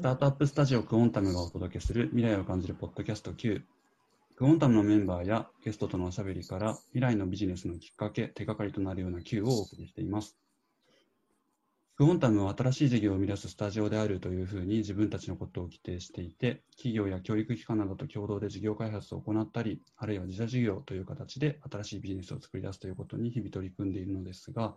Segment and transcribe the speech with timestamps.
[0.00, 3.60] スタートアップスタジオクオンタムがお届けする未来を感じるポッドキャスト Q。
[4.34, 10.38] クオンタムのメンバーやゲストとのおしゃべりから未来のビジネスのきっかけ、手がかりとなるような Q をお送りしています。
[11.98, 24.74] クオンタムは新しい事業を生み出すスタジオであるというふうに自分たちのことを規定していて、企業や教育機関などと共同で事業開発を行ったり、あるいは自社事業という形で新しいビジネスを作り出すということに日々取り組んでいるのですが、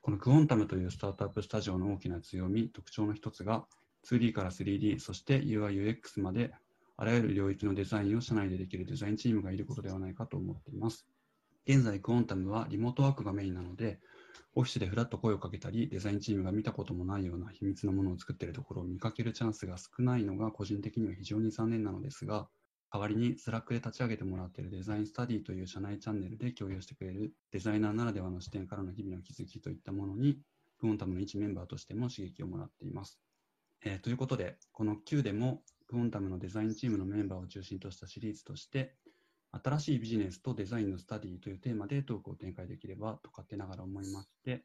[0.00, 3.66] このクオンタムというスタートアップスタジオの大きな強み、特徴の一つが、
[4.08, 6.52] 2D から 3D、そして UI/UX まで
[6.96, 11.06] あらゆる領域のデザインを社内でできるデザインチームがいることではないかと思っています。
[11.66, 14.00] 現在、クオンタムはリモートワークがメインなので、
[14.54, 22.48] オフィスでフラッと声をかけたり、デザインチームが見たこともないような秘密のものを作っているところを見かけるチャンスが少ないのが個人的には非常に残念なのですが、
[22.92, 30.40] 代わりに Slack で立ち上げてもらっているデザイン study という社内チャンネルで共有してくれるデザイナーならではの視点からの日々の気づきといったものに、
[30.80, 33.20] クオンタムの一メンバーとしても刺激をもらっています。
[33.82, 38.94] えー、ということで、この Q でもクオンタムのデザインチームのメンバーを中心としたシリーズとして、
[39.52, 44.64] 新しいビジネスとデザインの study というテーマでトークを展開できればと勝手ながら思いまして、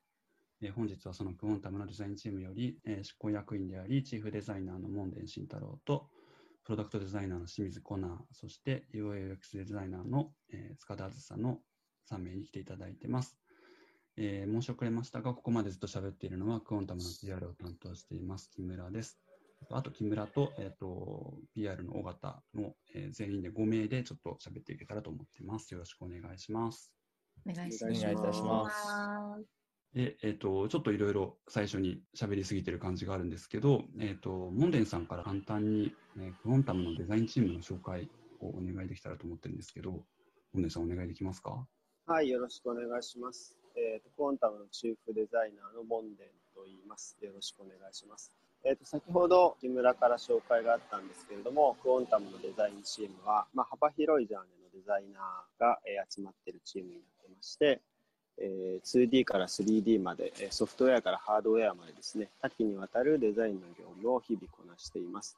[0.61, 6.09] え本日はそのクオンタムのデザインチームより、え執行役員であり、チーフデザイナーの門田慎太郎と、
[6.63, 11.59] プロダクトデザイナーの清水コナー、そして UIUX デザイナーの、え塚田あずさの
[12.11, 13.37] 3名に来ていただいてます。
[14.17, 19.19] えー、申し遅れましたが、ここまでずっと喋っているのは、クオンタムの PR を担当しています、木村です。
[19.71, 25.73] あと、木村と,、えーと、PR の尾形の、えー、全員で5名でちょっと喋っていけたらと思っています。
[25.73, 26.93] よろしくお願いします。
[27.47, 29.55] お願いします。
[29.93, 38.09] で、えっ、ー、と、ちょっといろいろ最初に喋りすぎてる感じがあるんですけど、えっ、ー、と、モンデンさんから簡単に、ね、クオンタムのデザインチームの紹介
[38.41, 41.65] をお願いできたらと思ってるんですけど、モンデンさんお願いできますか？
[42.07, 43.64] はい、よろしくお願いします。
[43.75, 47.17] えっ、ー、と、クオンタムのチーフデザイナーのモンデンと言います。
[47.21, 48.31] よろしくお願いします。
[48.63, 57.81] えっ、と、先ほど木村から紹介があったんですけれども、クオンタムのデザインチームは、まあ、幅広いジャンルのデザイナーが、え集まっているチームになってまして、
[58.37, 65.37] えー 2D から 3D まで、ソフトウェアからハードウェアまでですね、多岐にわたるデザインの業務を日々こなしています。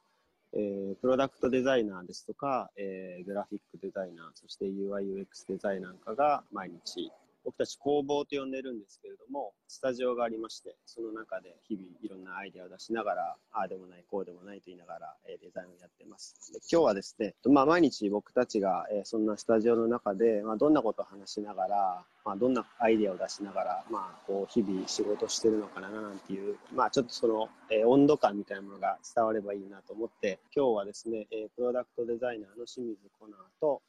[0.53, 7.11] えプロダクトデザイナーですとか、えグラフィックデザイナー、そして UIUX デザイナーかが毎日
[7.43, 16.51] 僕たち工房と呼んでるんですけれども、スタジオがありまして、その中で日々いろんなアイデアを出しながら、ああでもない、こうでもないと言いながら、えデザインをやってます。
[16.53, 33.81] で今日はですね、まあ、毎日僕たちが、えそんなスタジオの中で、まあ、どんなことを話しながら、まあ、どんなアイデアを出しながら、まあ、こう日々仕事してるのかななんていう、まあ、ちょっとその、え温度感みたいなものが伝わればいいなと思って、今日はですね、えプロダクトデザイナーの清水コナーと、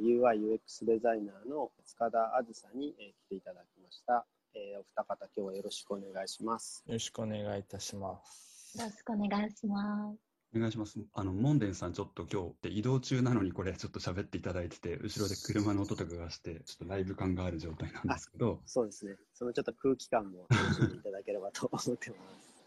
[0.00, 4.26] UI、UX デザイナーの塚田あずさに、え来ていただきました。
[4.54, 6.82] えー、お二方、今日はよろしくお願いします。
[6.86, 8.78] よろしくお願いいたします。
[8.78, 10.28] よろしくお願いします。
[10.56, 10.98] お願いします。
[11.12, 18.60] あの、モンデンさん、ちょっと今日、移動中なのにこれ、ちょっと喋っていただいてて、後ろで車の音とかがして、ちょっとライブ感がある状態なんですけど。
[18.64, 19.16] そうですね。
[19.34, 22.58] そのちょっと空気感も楽しんでいただければと思ってます。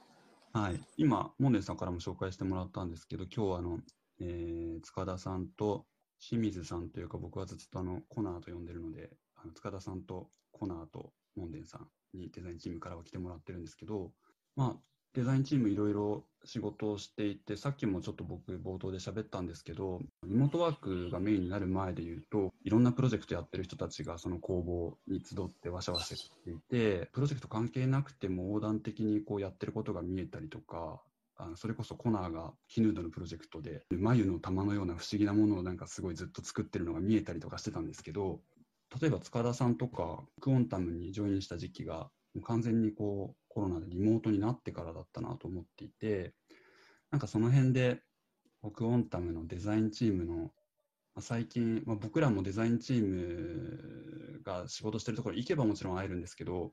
[0.54, 0.80] はい。
[0.98, 3.80] 今、モンデンさんからも紹介してもらったんですけど、今日はあの、
[4.20, 5.86] えー、塚田さんと
[6.22, 11.88] 清水さんというか、僕はずっとあのコナーと呼んでるので、あの塚田さんとコナーとモンデンさん
[12.18, 14.12] にデザインチームからは来てもらってるんですけど、
[14.56, 14.82] まあ、
[15.14, 31.02] デザインチームいろいろ仕事をしていて、さっきもちょっと僕冒頭で喋ったんですけど、リモートワークがメインになる前で言うと、いろんなプロジェクトやってる人たちがその工房に集ってわしゃわしゃしていて、プロジェクト関係なくても横断的にこうやってることが見えたりとか、
[31.42, 38.42] あのそれこそコナーがキヌードのプロジェクトで繭の玉のような不思議なものをなんかすごいずっと作ってるのが見えたりとかしてたんですけど
[39.02, 42.10] 例えば塚田さんとかクオンタムにジョインした時期が
[42.44, 46.34] 完全にこうコロナでリモートになってからだったなと思っていて
[47.10, 48.02] なんかその辺で
[48.74, 50.52] クオンタムのデザインチームの
[51.20, 56.72] 最近、まあ、僕らもデザインチームが仕事してるところ行けばもちろん会えるんですけど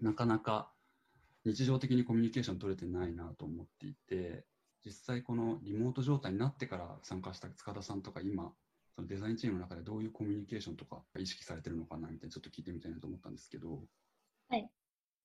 [0.00, 0.71] なかなか
[1.44, 4.44] 日常的にコミュニケーション取れてないなと思っていて、
[4.84, 8.52] 実際このリモート状態になってから参加した塚田さんとか今、
[8.94, 13.82] そのデザインチームの中でどういうコミュニケーションとか意識されてるのかなみたいなちょっと聞いてみたいなと思ったんですけど。
[14.48, 14.70] はい。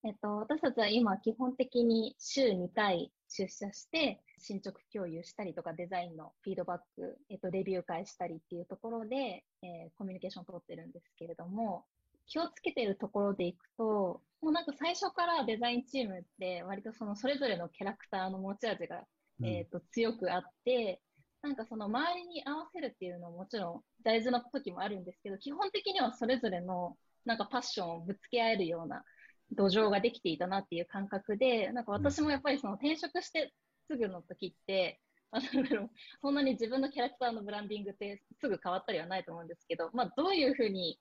[0.04, 11.86] えっと、私たちは今基本的に週2回出社して進捗共有したりとかデザインのフィードバック、えっと、レビュー会したりっていうところで、えー、コミュニケーションを取ってるんですけれども、
[12.28, 19.04] 気をつけてるところでいくと、もうなんか最初からデザインチームって割とそのそれぞれのキャラクターの持ち味が、
[19.40, 21.02] うん、えー、と強くあって、
[21.42, 29.04] なんかその周りに合わせるっていうのももちろん大事な時もあるんですけど、基本的にはそれぞれのなんかパッションをぶつけ合えるような
[29.52, 33.54] 土壌ができていたなっていう感覚で、なんか私もやっぱりその転職して
[33.88, 35.00] すぐの時って、
[35.32, 35.90] あの
[36.22, 41.00] そんなに自分のキャラクターのブランディングってすぐ変わったりはないと思うんですけど、まあ、どういうふうに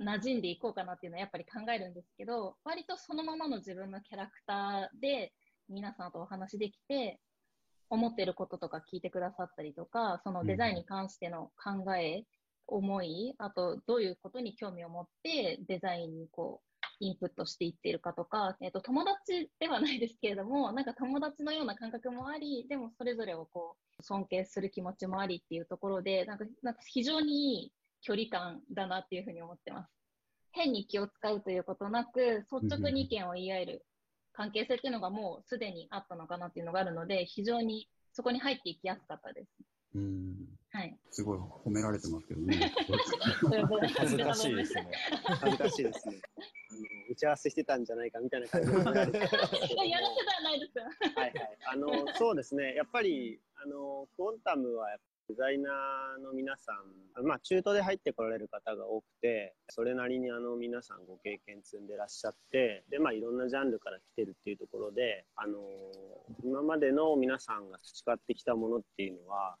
[0.00, 5.32] 馴染んでいこうかなっていうのはやっぱり考えるんですけど、割とそのままの自分のキャラクターで
[5.68, 7.20] 皆さんとお話できて、
[7.88, 12.24] 思ってることとか聞いてくださったりとか、そのデザインに関しての考え、
[12.68, 29.90] うん、思い、あとどういうことに興味を持ってデザインにこうインプットしていっているかとか、えっ、ー、と、友達ではないですけれども、なんか友達のような感覚もあり、でもそれぞれをこう、尊敬する気持ちもありっていうところで、なんか、なんか非常にいい距離感だなっていうふうに思ってます。
[30.52, 33.86] 変に気を使うということなく、率直に意見を言い合える
[34.32, 39.50] 関係性っていうのがもうすでにあったのかなっていうのがあるので、非常にそこに入っていきやすかったです。
[39.94, 40.34] うん。
[40.72, 40.98] はい。
[41.10, 42.72] すごい褒められてますけどね。
[43.96, 44.90] 恥ずかしいですね。
[45.40, 46.20] 恥ずかしいですね。
[46.70, 49.32] あの打ち合わせしてたんじゃないかみたいな感じでやらせては
[50.42, 50.78] ないです。
[51.14, 51.58] はいはい。
[51.72, 52.74] あのそうですね。
[52.74, 54.88] やっぱりあのクオンタムは
[55.28, 56.72] デザイナーの皆さ
[57.20, 65.58] ん、まあ、中途で入ってこられる方が多くて、それなりにあの皆さんご経験積んでらっしゃって、で、まあ、いろんなジャンルから来てるっていうところで、あの
[66.44, 69.56] 今までの皆さんが培ってきたものっていうのは、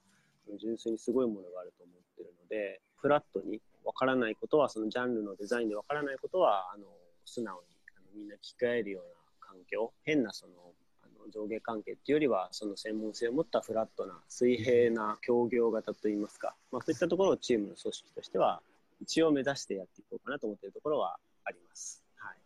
[0.60, 6.84] 純粋にすごいものがあると思ってるので、フラットにわからないことは、そのジャンルのデザインでわからないことは、あの、
[7.24, 7.66] 素直に
[7.96, 10.52] あのみんな聞き換えるような環境、変なそ、の
[11.30, 18.62] 上下関係っていうよりは、その専門性を持ったフラットな、水平な協業型といいますか、まあ、そういったところをチームの組織としては、
[19.00, 22.04] 一応目指してやっていこうかなと思っているところはあります。
[22.16, 22.36] はい。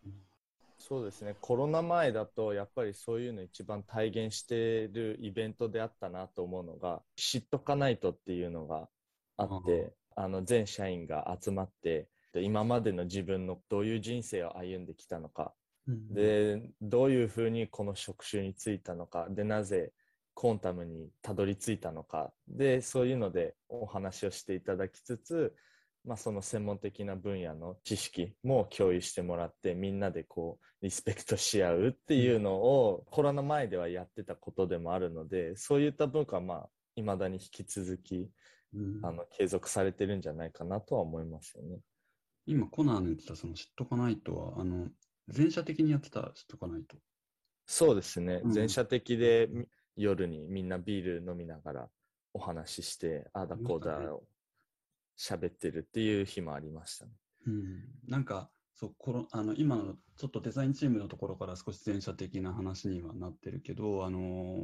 [0.90, 8.88] そうですねコロナ前だとやっぱりそういうの一番体現してるイベントであったなと思うのが知っとかないとっていうのが
[9.36, 15.50] あってあの全社員が集まって今までの自分のどういう人生を歩んできたのか、うん、
[16.10, 19.26] でどういうふうにこの職種に就いたのか。
[19.30, 19.92] でなぜ
[20.34, 22.32] コンタムにたどり着いたのか。
[22.48, 25.54] でそういうのでお話をしていただきつつ
[26.04, 38.30] まあ、その専門的な分野の知識も共有してもらってみんなでこうリスペクトし合うっていうのをコロナ前ではやってたことでもあるのでそういった文化はまあ未だに引き続き、
[38.74, 41.78] うん、あの継続されてるんじゃないかなとは思いますよね。
[42.46, 44.88] 今コナーの言ってたその知っとかないとはあの
[45.30, 46.96] 全社的にやってた知っとかないと。
[47.66, 49.48] そうですね、うん、全社的で
[49.96, 51.88] 夜にみんなビール飲みながら
[52.34, 54.00] お話ししてああだこうだ
[55.18, 57.12] 喋ってるっていう日もありましたね。
[57.46, 64.56] うん、なんかそうこのあの今のちょっとデザインチームのところから少し前者的な話にはなってるけどあの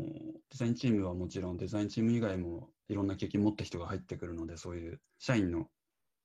[0.51, 5.69] デザインチームはもちろんデザインチーム以外もいろんな経験持った人が入ってくるのでそういう社員の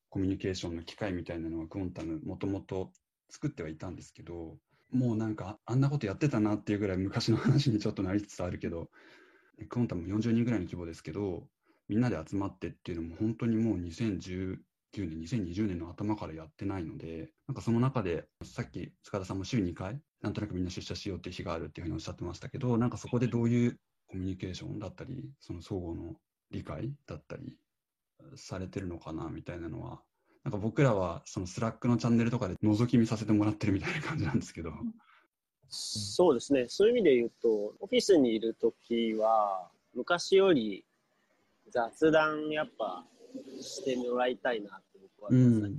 [0.08, 2.92] コミュニケーションの機会みたいなのはクオンタムもともと
[3.32, 4.56] 作ってはいたんですけど
[4.92, 8.90] もうなんかあんなことやってたなっていうぐらい昔の話にちょっとなりつつあるけど
[9.68, 11.48] クオンタム40人ぐらいの規模ですけど
[11.88, 14.58] みんなで集まってっていうのも本当にもう2019
[14.98, 26.14] 年、2020年の頭からやってないので、なんかその中で、さっき塚田さんも週2回、なんとなくみんな出社しようっていう日があるっていうふうにおっしゃってましたけど、なんかそこでどういうコミュニケーションだったり、その相互の
[26.50, 27.58] 理解だったり
[28.36, 30.02] されてるのかなみたいなのは、
[30.44, 34.72] なんか僕らはそのスラックのチャンネルとかで覗き見させてもらってるみたいな感じなんですけど。
[35.68, 36.66] そうですね。
[36.68, 40.84] そういう意味で言うと、オフィスにいるときは、昔より
[41.70, 43.06] 雑談やっぱ
[43.60, 45.76] してもらいたいなって僕は思って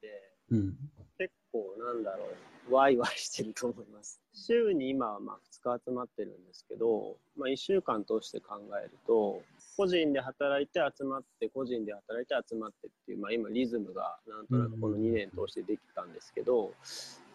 [0.00, 0.74] て、うん、
[1.16, 2.26] 結構なんだろ
[2.68, 4.20] う、ワイワイしてると思います。
[4.34, 9.42] 週に今はまあ2日集まってるんですけど、まあ1週間通して考えると、
[9.76, 16.72] 個人で働いて集まって、個人で働いて集まってっていう、まあ今リズムがなんとなくこの2年通してできたんですけど、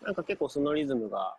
[0.04, 1.38] なんか結構そのリズムが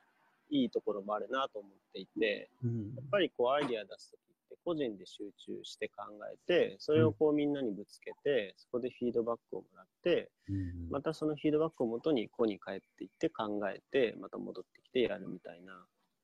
[0.51, 2.51] いいところもあるなと思っていて、
[2.97, 10.31] やっぱりこうアイディア出すとって個人で集中して考えてそれをこうみんなにぶつけて、そこでフィードバックをもらって、
[10.91, 15.73] またそのフィードバックをもとに個に帰っていって考えてまた戻ってきてやるみたいな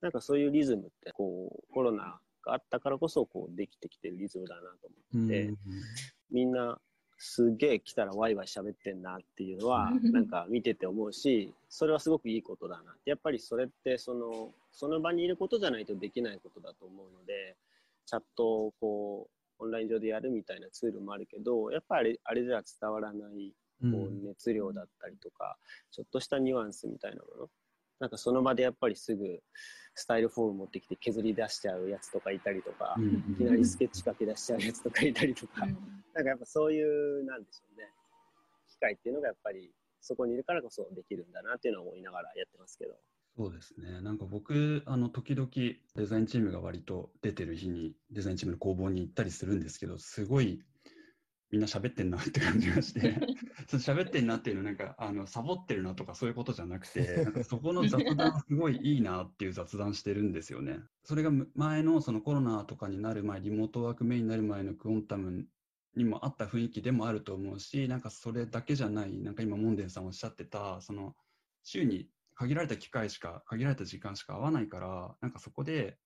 [0.03, 5.55] なんかそういうリズムってこうコロナがあったからこそこうできてきてるリズムだなと思って、
[6.31, 6.79] みんな
[7.19, 17.57] すげえ来たらワイワイ喋ってんなっていうのはなんか見てて思うしそれはすごくいいことだなやっぱりそれってそのその場にいることじゃないとできないことだと思うので
[18.07, 19.29] チャットをこ
[19.61, 25.57] うオンライン上でやるみたいなツールもあるけどやっぱりあれでは伝わらないこう熱量だったりとか、
[25.91, 27.49] ちょっとしたニュアンスみたいなもの
[28.03, 29.41] なんかその場でやっぱりすぐ
[29.95, 32.97] スタイルフォーム持ってきて削り出しちゃうやつとかいたりとか、
[33.31, 37.87] いきなりスケッチ書き出しちゃうやつとかいたりとか、なんかやっぱそういうなんでしょうね
[38.69, 42.95] 機会っていうのがやっぱりそこにいるからこそできるんだなっていうのは思いながらやってますけど。
[43.37, 44.01] そうですね。
[44.01, 45.49] なんか僕、あの、時々
[45.95, 50.61] デザインチームが割と出てる日にデザインチームの工房に行ったりするんですけど、すごい
[51.53, 53.15] みんな喋ってんなって感じがして、
[53.69, 60.81] その喋ってんなっていうのなんか、あの、サボってるなとかそういうことじゃなくて、 そこの雑談すごいいいなっていう雑談してるんですよね。
[61.05, 65.47] それがむ前のそのコロナとかになる前、リモートワークメインになる前のクオンタム
[65.95, 71.15] にもあった雰囲気でもあると思うし、なんかそれだけじゃない、なんか今、モンデンさんおっしゃってた、その
[71.65, 75.99] 週に限られた機会しか、限られた時間しか合わないから、なんかそこで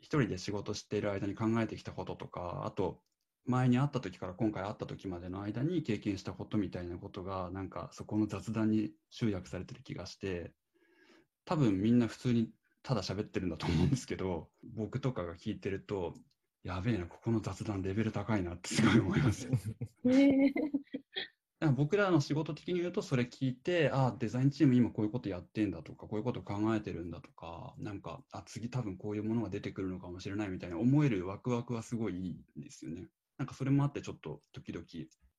[0.00, 3.02] 一人で仕事している間に考えてきたこととか、あと
[3.48, 10.52] 前に会った時から今回会った時までの間に経験したことみたいなことが、なんかそこの雑談に集約されてる気がして、
[11.44, 12.50] 多分みんな普通に
[12.82, 16.14] ただ喋ってるんだと思うんですけど、僕とかが聞いてると、
[16.62, 19.52] やべえな、ここの雑談レベル高いなって すごい思いますよ。
[21.74, 33.08] 僕らの仕事的に言うと、それ聞いて、あデザインチーム今こういうことやってんだとか、こういうこと考えてるんだとか、なんか、あ、次多分こういうものが出てくるのかもしれないみたいな思えるワクワクはすごいいいんですよね。
[33.38, 34.84] なんかそれもあって、ちょっと時々、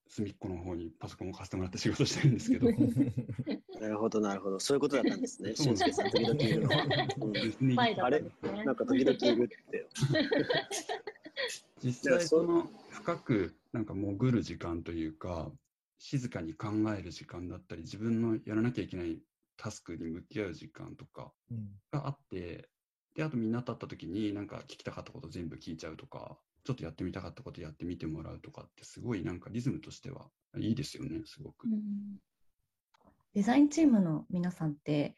[0.08, 2.68] 隅っこの方にパソコンを貸してもらって仕事してるんですけど、
[3.80, 4.60] なるほど、なるほど。
[4.60, 5.54] そういうことだったんですね。
[5.54, 6.70] そう俊介さん、時々いるの。
[7.28, 9.90] うん別にパイだったんですねなんか時々いるって。
[11.84, 15.52] 実際その深くなんか潜る時間というか、
[16.00, 19.22] 静かに考える時間だったり、自分のやらなきゃいけない
[19.58, 22.70] タスクに向き合う時間とかうんがあって、
[23.16, 26.40] で、あとみんなと会った時になんか聞きたかったこと全部聞いちゃうとか、
[26.70, 31.66] ちょっとやってみたかったことやってみてもらうとかってすごいなんかリズムとしてはいいですよね、すごく。
[31.66, 31.82] うん
[33.34, 35.16] デザインチームの皆さんって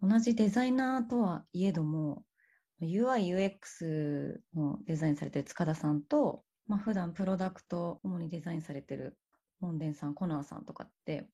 [0.00, 2.24] 同じデザイナーとはいえども
[2.80, 9.18] UI、UX のデザインされてる塚田さんと、まあ普段プロダクト主にデザインされてる
[9.60, 11.28] モンデンさん、コナーさんとかって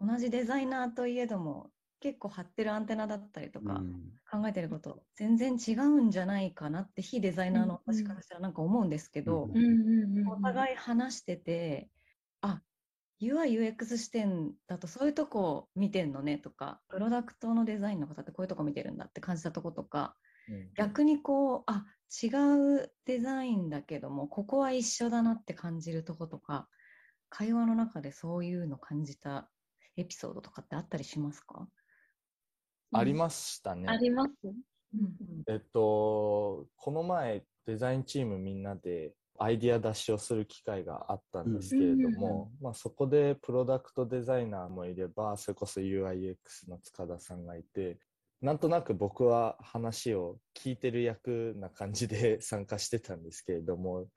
[0.00, 4.12] 同じデザイナーといえども結構張ってるアンテナだったりとか、うん。
[4.30, 9.48] 考えてること全然違うんじゃないかなって非デザイナーの私からしたらなんか思うんですけど、
[10.30, 11.90] お互い話してて、
[12.40, 12.62] あ
[13.20, 20.16] UI、UX 視点だとそういうとこ見てんのねとか、プロダクトのデザインの方ってこういうとこ見てるんだって感じたとことか、
[20.48, 20.70] うん。
[20.74, 21.84] 逆にこう、あ
[22.22, 22.28] 違
[22.78, 26.68] うデザインだけども、ここは一緒だなって感じるとことか、
[27.28, 29.50] 会話の中でそういうの感じた
[29.96, 31.68] エピソードとかってあったりしますか、
[32.92, 33.88] ありましたね。
[33.88, 34.30] あります？
[34.44, 34.54] うん
[35.46, 46.36] えっと、この前、デザインチームみんなでアイディア出しをする機会があったんですけれども、まあ、そこでプロダクトデザイナーもいれば、それこそ UIX
[46.68, 47.98] の塚田さんがいて、
[48.40, 54.08] なんとなく僕は話を聞いてる役な感じで 参加してたんですけれども、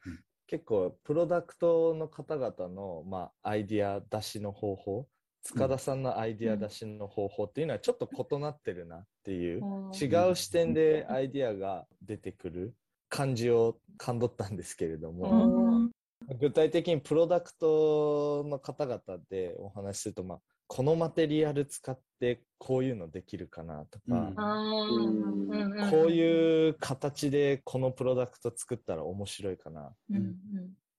[0.48, 5.08] 結構プロダクトの方々の、まあ、アイディア出しの方法、
[5.44, 9.62] 塚田さんのアイディア出しの方法っていうのはちょっと異なってるなっていう、
[9.94, 12.74] 違う視点でアイディアが出てくる
[13.10, 15.92] 感じを感どったんですけれども、うん。
[16.40, 24.32] 具体的にプロダクトの方々でお話しすると、まあ、このマテリアル使ってこういうのできるかなとか、
[25.92, 29.94] こういう形でこのプロダクト作ったら面白いかな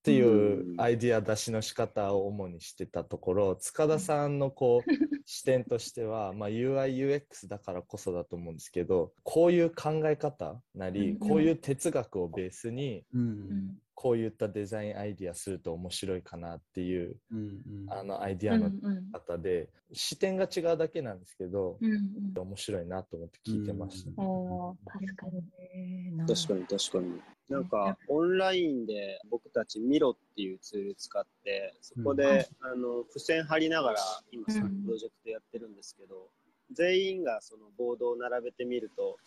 [0.04, 4.90] っていうアイディア出しの仕方を主にしてたところ塚田さんのこう
[5.24, 11.18] 視点としては、まあ、UIUX だからこそだと思うんですけどこういう考え方なり、うん。
[11.18, 13.06] こういう哲学をベースに
[13.94, 17.16] こういったデザインアイディアすると面白いかなっていう
[17.88, 18.70] あのアイディアの
[19.10, 24.10] 方で、視点が違うだけなんですけど、面白いなと思って聞いてました。
[24.10, 26.26] 確かに。
[26.26, 27.33] 確かに確かに。
[27.48, 33.98] なんか、オンラインで僕たちミロっていうツール使って、そこで、あの、付箋貼りながら、
[34.30, 36.30] 今そのプロジェクトやってるんですけど、
[36.72, 39.18] 全員がそのボードを並べてみると、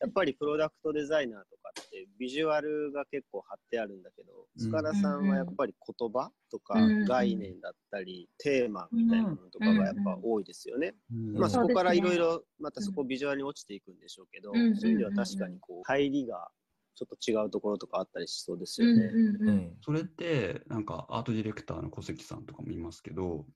[0.00, 4.64] やっぱりプロダクトデザイナーとかってビジュアルが結構貼ってあるんだけど、うん。
[4.64, 7.04] 塚田さんはやっぱり言葉とかうん。
[7.04, 10.94] 概念だったり、テーマみたいなものとかがやっぱ多いですよね。
[11.12, 11.38] うん。
[11.38, 14.76] まあ、そこからいろいろまたそこビジュアルに落ちていくんでしょうけど、うん。
[14.76, 16.48] そういう意味では確かにこう入りが
[16.94, 19.06] ちょっと違うところとかあったりしそうですうんよね。
[19.06, 23.46] うんうんうんそれって、なんかアートディレクターの小関さんとかもいますけど、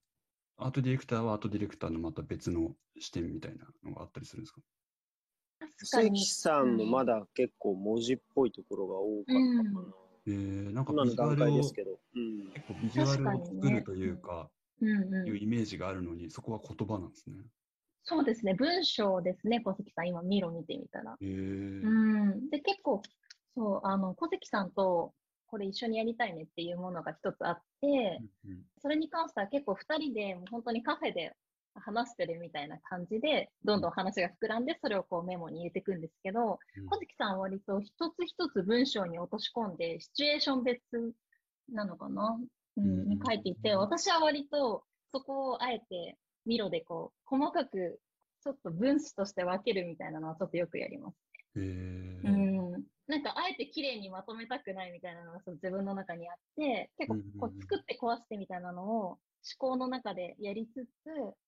[0.56, 4.60] アートディレクターはアートディレクターのまた別の視点みたいなのがあったりするんですか？
[5.76, 6.24] 関。
[6.26, 9.94] さんもまだ結構文字っぽいところが多かったかな。
[10.26, 12.00] えー、なんかビジュアルを結階ですけど。
[12.14, 12.44] うん。
[12.66, 17.36] 構ビジュアルを作るというか、うんうんいうイメージがあるのに、そこは言葉なんですね。
[18.04, 21.16] そうですね、文章ですね、小関さん、今、ミロ見てみたら。
[21.20, 21.90] えーう
[22.36, 23.02] ん、で、結構、
[23.58, 25.12] そう、あの、小関さんと、
[25.48, 31.34] これ一緒にやりたいねっていうものが一つあって、うんそれに関しては結構二人で、もう本当にカフェで
[31.74, 40.80] 話してるみたいな感じで、どんどん話が膨らんで、それをこうメモに入れていくんですけど、うん小月さんは割と一つ一つ文章に落とし込んで、シチュエーション別
[41.72, 42.38] なのかな、
[42.76, 48.00] ううんん、に書いていて、私は割とそこをあえてミロでこう、細かく
[48.44, 51.16] ちょっと分子として分けるみたいなのはちょっとよくやります。
[51.56, 52.84] へうーん。
[53.08, 59.18] なんか、あえて綺麗にまとめたくないみたいなのがそう自分の中にあって、結構こう作って壊してみたいなのを思
[59.56, 60.88] 考の中でやりつつ、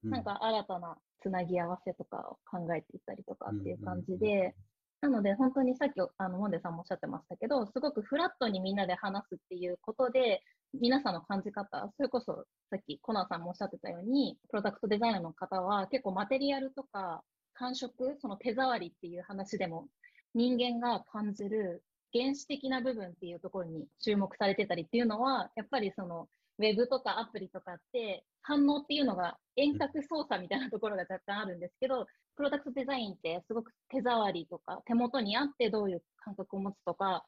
[0.05, 0.11] うん。
[0.11, 4.55] なんか新たなつなぎ合わせとかを考えていったりとかっていう感じで、
[5.03, 10.43] なので本当にさっきあのモンデさんもおっしゃってましたけど、すごくフラットにみんなで話すっていうことで、
[10.81, 17.23] 皆さんの感じ方、それこそさっきコナーさんもおっしゃってたように、プロダクトデザイナーの方は結構マテリアルとか
[17.55, 19.89] 感触、その手触りっていう話でも
[20.35, 21.83] 人間が感じる
[22.13, 32.07] 原始的な部分っていうところに注目されてたりっていうのは、やっぱりそのウェブとかアプリとかって反応っていうのが遠隔操作みたいなところが若干あるんですけど、
[32.37, 37.25] プロダクトデザインってすごく手触りとか手元にあってどういう感覚を持つとか、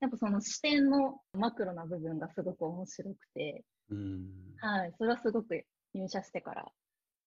[0.00, 4.28] やっぱその視点のマクロな部分がすごく面白くて、うん。
[4.60, 5.64] はい、それはすごく
[5.94, 6.66] 入社してから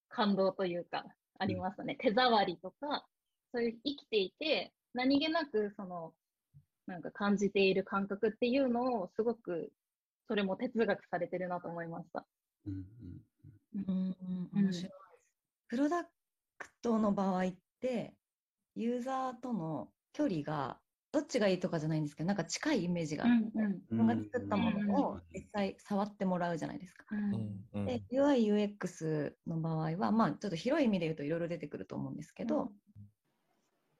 [0.10, 1.04] 感動というか、
[1.40, 1.96] ありましたね。
[2.00, 3.06] 手触りとか、
[3.52, 6.14] そういう生きていて、何気なくその、
[6.88, 9.72] なんか感じている感覚っていうのをすごく、
[10.28, 12.26] それも哲学されてるなと思いました。
[12.68, 12.86] うん
[13.76, 14.16] うん
[14.54, 14.90] うん、面白いです。
[15.70, 16.10] プロダク
[16.82, 18.14] トの場合って、
[18.76, 20.80] ユーザーとの距離が
[21.12, 27.06] どっちがいいとかじゃないんですけど、なんか近いイメージがあって、うん自分が作ったものをうん実際触ってもらうじゃないですか。
[27.12, 32.72] うんうんで、UI、UX の場合は、まあ、ちょっと広い意味で言うといろいろ出てくると思うんですけど、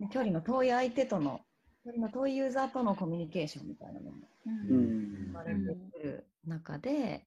[0.10, 1.42] 距離の遠い相手との、
[1.84, 7.26] 距離の遠いユーザーとのコミュニケーションみたいなのもうんうん生まれてくる中で、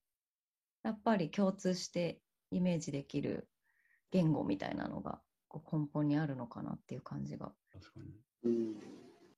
[0.83, 2.19] やっぱり共通して
[2.51, 3.47] イメージできる
[4.11, 7.51] 言語みたいなのがこう根本にあるのかなっていう感じが。
[7.71, 8.05] 確かに。
[8.43, 8.75] うん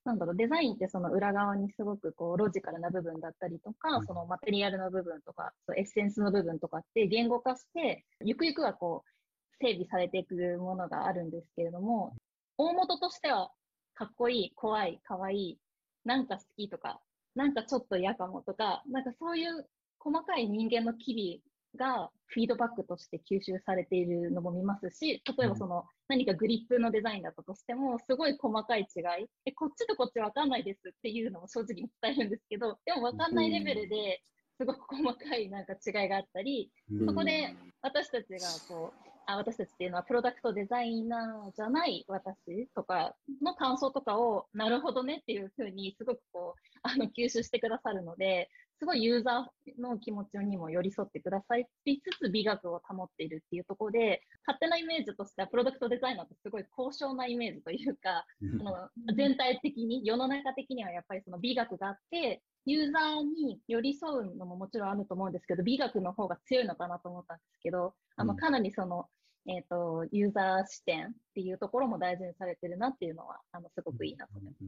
[0.04, 12.14] なんだろう、デザインってその裏側にすごくこうロジカルな部分だったりとか、うんそのマテリアルな部分とか、そうエッセンスの部分とかって言語化して、ゆくゆくはこう整備されていくものがあるんですけれども、
[12.58, 13.52] 大元としては
[13.94, 15.58] かっこいい、怖い、かわいい、
[16.04, 17.00] なんか好きとか、
[17.34, 19.66] なんかちょっと嫌かもとか、なんかそういう
[19.98, 21.42] 細かい人間の機微
[21.76, 34.20] がフィードバックとして吸収されているのも見ますし、例えばその、何かグリップのデザインだったとしても、すごい細かい違い、え、こっちとこっちわかんないですっていうのも正直に伝えるんですけど、でもわかんないレベルで
[34.58, 37.06] すごく細かいなんか違いがあったり、うん。
[37.06, 51.66] そこで私たちがこう、あ私たちっていうのはプロダクトデザイナーじゃない私とかの感想とかをなるほどねっていうふうにすごくこうあの吸収してくださるので、すごいユーザーの気持ちにも寄り添ってくださり
[52.00, 68.36] つつ美学を保っているっていうところで、勝手なイメージとしてはプロダクトデザイナーってすごい高尚なイメージというか、の全体的に、世の中的にはやっぱりその美学があって、ユーザーに寄り添うのももちろんあると思うんですけど、美学の方が強いのかなと思ったんですけど、あのうん。
[68.36, 69.08] かなりその、
[69.48, 74.64] えっ、と、ユーザー視点っていうところも大事にされてるなっていうのは、あの、すごくいいなと思います。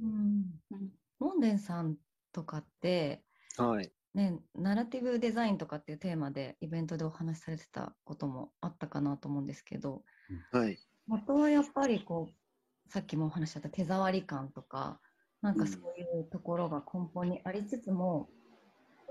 [0.00, 1.96] うんうんモンデンさん。
[2.32, 3.22] とかって、
[3.56, 3.92] はい。
[4.14, 9.46] ね、ナラティブデザインとかっていうテーマでイベントでお話しされてたこともあったかなと思うん。
[9.46, 10.02] ですけど、
[10.50, 10.78] はい。
[11.06, 15.00] 元はやっぱりこう、さっきもお話しした手触り感とか、
[15.40, 15.56] なん。
[15.56, 18.28] かそういうところが根本にありつつも、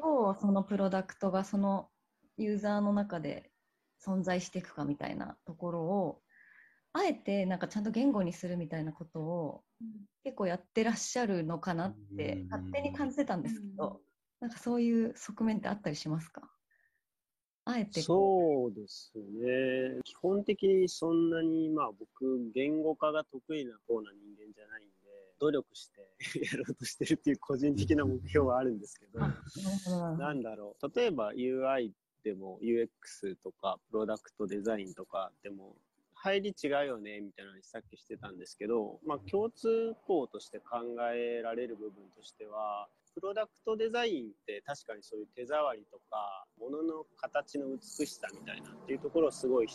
[0.01, 1.89] どうそのプロダクトがその
[2.37, 3.50] ユーザーの中で
[4.03, 6.21] 存在していくかみたいなところを、
[6.93, 9.63] あえてなんかちゃんと言語にするみたいなことを
[10.23, 12.49] 結構やってらっしゃるのかなってうん。
[12.49, 13.75] 勝手に感じてたんですけうん。
[13.77, 14.01] ど、
[14.39, 16.49] なんかそういう側面ってあったりしますか？
[17.63, 20.01] あえてこそうですね。
[20.03, 24.91] 基本的にそんなに、まあ僕、言語化が得意な方な人間じゃないんで、
[25.39, 26.09] 努力して
[26.51, 29.19] やろうとしてるっていう個人的な目標はあるんですけど
[30.17, 30.91] なんだろう。
[30.95, 31.91] 例えば UI
[32.23, 35.75] でも UX とかプロダクトデザインとかでも
[36.13, 40.77] 入り違うよねみたいな話さっきしてたんですけど、まあ共通項として考
[41.13, 49.67] えられる部分としては、プロダクトデザインって確かにそういう手触りとか、物の形の美しさみたいなっていうところすごい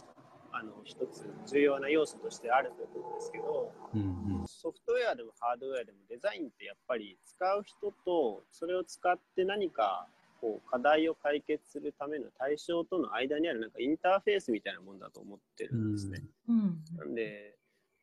[0.53, 4.45] あの一つ重要な要素としてあると思うんですけど、うん。
[4.47, 10.07] ソフトウェアでもハードウェアでもデザインってやっぱり使う人とそれを使って何か
[10.41, 16.23] こう課題を解決するための対象との間にあるなんかインターフェースみたいなもんだと思ってるんですね。
[16.49, 16.85] うん。
[16.97, 17.57] なんで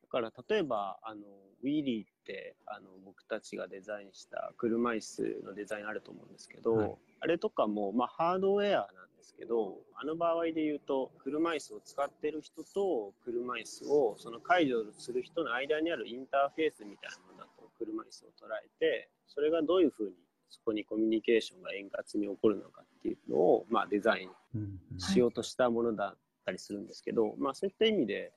[0.03, 1.21] だから例えばあの
[1.63, 6.95] ウィリーってあの僕たちがデザインした車椅子のデザインあると思うんですけど、はい。
[7.21, 20.15] あれとかも、まあ、ハードウェアなんでですけど、あの場合で言うと、車椅子を使ってる人と車椅子をその介助する人の間にあるインターフェースみたいなものだと車椅子を捉えて、それがどういうふうに
[20.53, 28.31] そこにコミュニケーションが円滑に起こるのかっていうのを、まあ、デザインしようとしたものだったりするんですけど、まあそういった意味で、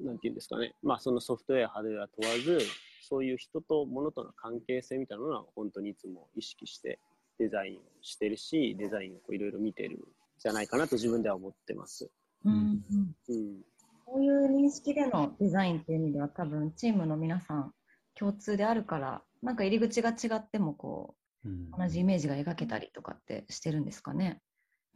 [0.00, 2.60] なんていうんですかね、まあそのソフトウェア、ハードウェア問わず、
[3.02, 6.98] そういう人と物との関係性みたいなのは本当にいつも意識して
[7.38, 10.00] デザインをしてるし、デザインをいろいろ見てるん
[10.38, 12.10] じゃないかなと自分では思ってます。
[12.44, 13.60] うんうんうん。
[14.04, 17.72] こういう認識でのデザインっていう意味では多分チームの皆さん
[18.14, 24.40] 共通であるからなんか入り口が違ってもこうんう同じイメージが描けたりとかってしてるんですかね。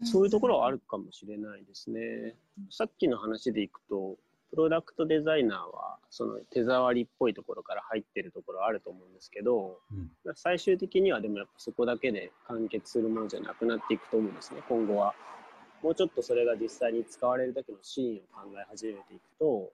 [0.02, 2.36] そういうところはあるかもしれないですね。
[2.70, 4.16] さっきの話でいくと、
[4.50, 15.14] プロダクトデザイナーはその手触りっぽいところから入ってるところあると思うんですけど、うん最終的にはでもやっぱそこだけで完結するものじゃなくなっていくと思うんですね、今後は。
[15.82, 19.70] もうちょっとそれが実際に使われるだけのシーンを考え始めていくと、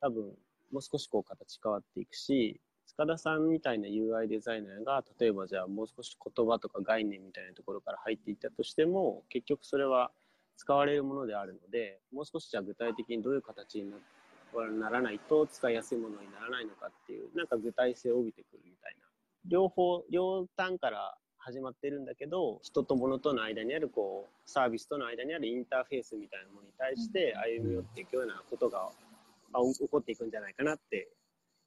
[0.00, 0.24] 多分
[0.72, 10.10] もう少しこう形変わっていくし、塚田さんみたいな UI デザイナーが、例えばじゃあもう少し言葉とか概念みたいなところから入っていったとしても、結局それは
[10.56, 13.96] 使われるものであるので、もう少しじゃあ具体的にどういう形にな
[14.78, 19.06] ならないと使いやすいものにならないのかっていう、なんか具体性を帯びてくるみたいな。
[19.46, 28.90] 両方、両端から始まってるんだけど、人と物との間にあるこう、サービスとの間にあるインターフェースみたいなものに対して歩み寄っていくようなことが、
[29.52, 31.08] まあ、起こっていくんじゃないかなって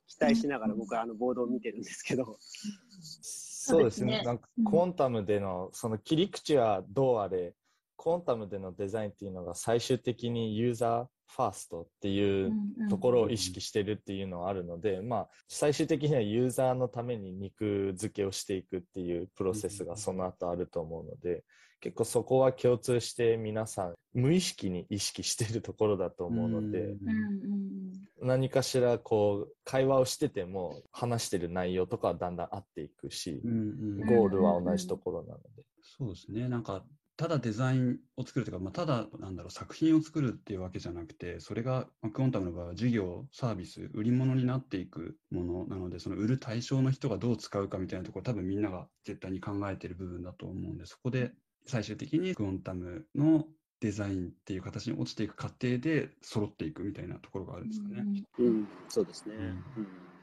[0.07, 2.37] 期待しながら僕はあのボードを見てるんですけど。
[3.01, 4.23] そうですね。
[4.23, 4.63] なんかうん。
[4.65, 7.53] クォンタムでのその切り口はどうあれ、
[7.97, 12.51] クォンタムでのデザインっていうのが最終的にユーザーファーストっていう
[12.89, 21.43] ところを意識してるっていうのはあるので、まあ最終的にはユーザーのために肉付けをしていくっていうプロセスがその後あると思うので、
[21.81, 26.95] 結構そこは共通して皆さん無意識に意識してるところだと思うので、
[28.21, 35.63] 何かしらこう会話をしてても話してる内容とかはだんだん合っていくしう、んうんゴールは同じところなので。
[35.81, 36.49] そうですね。
[36.49, 36.83] なんか、
[37.17, 51.31] ただデザインを作るというか、まあ、ただ、なんだろう、作品を作るっていうわけじゃなくて、それが、まあ、クオンタムの場合は事業、サービス、売り物になっていくものなので、その売る対象の人がどう使うかみたいなところ、多分みんなが絶対に考えてる部分だと思うんで、そこで
[51.65, 53.45] 最終的にクオンタムの
[53.79, 58.05] デザインっていう形に落ちていく過程で揃っていくみたいなところがあるんですかね。
[58.39, 59.35] うん、そうですね。
[59.37, 59.55] うん。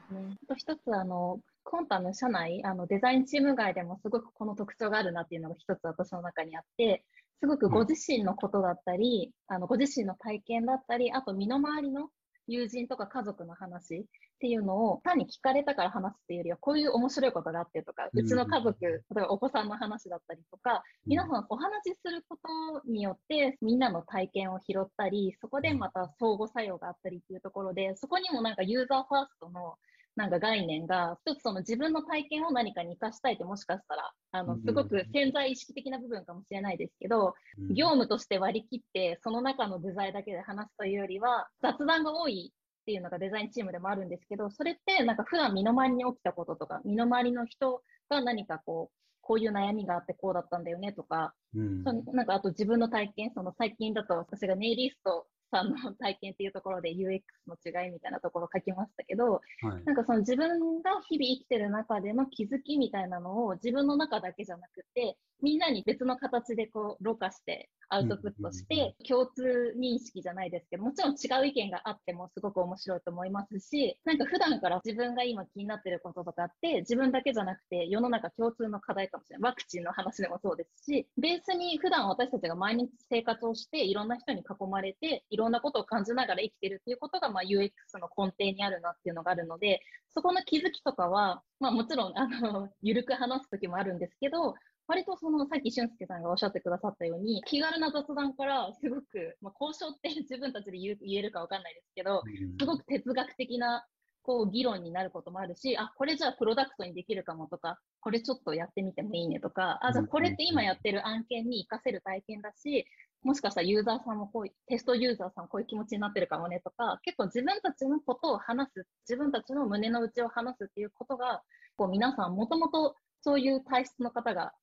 [0.09, 0.29] うん。
[0.29, 7.05] ねあと一つ、あの、コンタの社内、あの、デザインチーム外でもすごくこの特徴があるなっていうのが一つ私の中にあって、
[7.39, 12.09] すごくご自身のことだったり、あの、ご自身の体験だったり、あと身の回りの
[12.47, 14.05] 友人とか家族の話
[14.35, 29.75] っていうのを単に聞かれたから話すっていうよりは、こういう面白いことがあってとか、うちの家族、例えばお子さんの話だったりとか、皆さんお話しすることによってみんなの体験を拾ったり、そこでまた相互作用があったりっていうところで、そこにもなんかユーザーファーストの
[30.15, 37.73] なんか概念が、一つその自分の体験を何かに活かしたいってもしかしたら、あの、すごく潜在意識的な部分かもしれないですけど、うん。
[37.73, 42.53] 業務として割り切って、その中のデザインだけで話すというよりは、雑談が多い
[42.85, 51.83] っていうのがデザインチームでもあるんですけど、それってなんか普段身の回りに起きたこととか、身の回りの人が何かこう、こういう悩みがあってこうだったんだよねとか、うん。
[51.83, 79.51] そのなんかあと自分の体験、その最近だと私がネイリストさんの 体験っていうところで UX の違いみたいなところを書きましたけど、はいなんかその自分が日々生きてる中での気づきみたいなのを自分の中だけじゃなくて、みんなに別の形でこう、ろ過して、アウトプットして、共通認識じゃないですけど、もちろん違う意見があってもすごく面白いと思いますし、なんか普段から自分が今気になってることとかって、自分だけじゃなくて世の中共通の課題かもしれない。
[79.51, 89.81] ワクチンの話でもそうですし、ベースに普段私たちが毎日生活をして、いろんな人に囲まれて、いろんなことを感じながら生きてるっていうことが、まあ UX の根底にあるなっていうのがあるので、
[90.13, 94.55] そこの気づきとかは、まあもちろん、あの、ゆるく話すときもあるんですけど、
[94.87, 102.23] 割とその、さっき俊介さんがおっしゃってくださったように、気軽な雑談からすごく、まあ、交渉って自分たちで言えるかわかんないですけど、
[102.59, 103.85] すごく哲学的な、
[104.21, 112.85] こう、議論になることもあるし、あ、これじゃあプロダクトにできるかもとか、これちょっとやってみてもいいねとか、あ、じゃあこれって今やってる案件に活かせる体験だし、
[113.25, 121.41] もしかしたらユーザーさんもこういう、テストユーザーさんこういう気持ちになってるかもねとか、結構自分たちのことを話す、自分たちの胸の内を話すっていうことが、
[121.75, 124.53] こう皆さんもともとそういう体質の方が、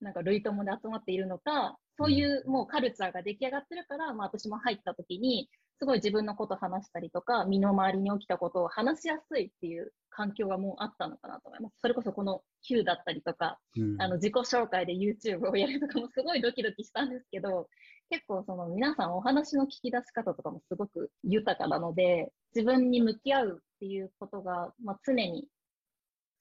[0.00, 5.48] なんか類友で集まっているのか、そういうもうカルチャーが出来上がってるから、まあ私も入った時に、
[5.78, 11.74] すごい自分のこと話したりとか、身の回りに起きたことを話しやすいっていう環境がもうあったのかなと思います。
[11.80, 17.68] それこそこの Q だったりとか、うんあの自己紹介で YouTube をやるとかもすごいドキドキしたんですけど、
[18.10, 25.46] 結構その皆さんお話の聞き出し方とかもすごく豊かなので、自分に向き合うっていうことが、まあ、常に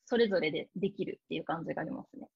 [0.06, 2.28] それぞれでできるっていう感じがありますね。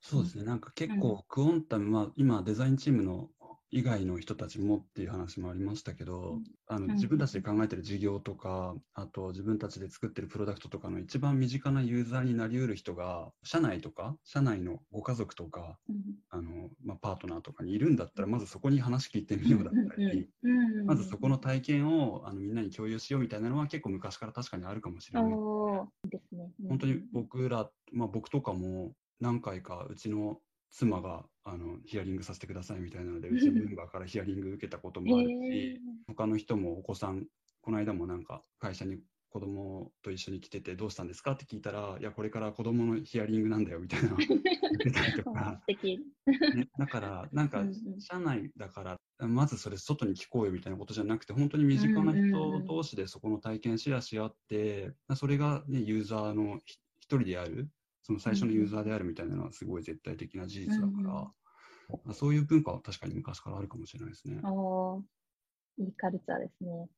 [0.00, 3.30] そうですね、なんか結構、クオンタム、まあ、今、デザインチームの
[3.70, 6.44] 以外の人たちもっていう話もありましたけど、うん。
[6.66, 6.94] あのうん。
[6.94, 15.96] 自分たちで考えてる事業とか、あと自分たちで作ってるプロダクトとかの一番身近なユーザーになりうる人が、社内とか、社内のご家族とか、うん。
[16.30, 25.30] あのまあ、パートナーとかにいるんだったら、まずそこに話聞いてみようだったり、うんまずそこの体験をあのみんなに共有しようみたいなのは結構昔から確かにあるかもしれない。
[26.08, 26.50] ですね。
[26.62, 26.68] うん。
[26.68, 30.38] 本当に僕ら、まあ、僕とかも何回かうちの
[30.70, 37.26] 妻があのヒアリングさせてくださいみたいなので、うちのメンバーからヒアリング受けたこともあるし、他の人もお子さん、
[37.62, 38.98] この間もなんか会社に
[39.30, 44.10] 子供と一緒に来ててどうしたんですかって聞いたら、いや、これから子供のヒアリングなんだよみたいな。
[44.10, 44.40] の 言っ
[44.78, 45.62] てたりとか。
[45.66, 47.64] ねだから、なんか
[47.98, 57.70] 社内だから、まずそれ外に聞こうよみたいなことじゃなくて、本当に身近な人同士でそこの体験シェアし合って、それが、ね、ユーザーのひ一人である、
[58.08, 61.32] その最初のユーザーであるみたいなのはすごい絶対的な事実だから、ま
[62.08, 64.40] あそういう文化は確かに昔からあるかもしれないですね。
[65.76, 66.88] いいカルチャーですね。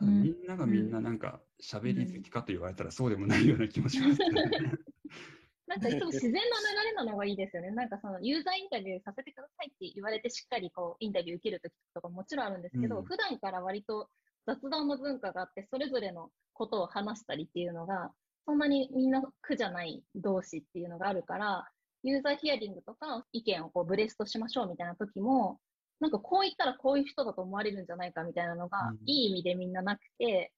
[0.00, 4.72] みんながみんななんか喋り好きかと言われたらそうでもないような気もしますけどね。
[5.68, 6.44] なんかいつも自然な流
[6.84, 7.70] れなのがいいですよね。
[7.72, 14.08] なんかそのユーザーインタビューさせてくださいって言われてしっかりこうインタビュー受けるときとかもちろんあるんですけど、うん普段から割と
[14.46, 18.12] 雑談の文化があって、それぞれのことを話したりっていうのが、
[18.50, 21.68] そんなにみんな苦じゃない同士っていうのがあるから、
[22.02, 25.60] ユーザーヒアリングとか意見をこうブレストしましょうみたいな時も、
[26.00, 30.52] なんかこう言ったらこういう人だと思われるんじゃないかみたいなのがうん、いい意味でみんななくて、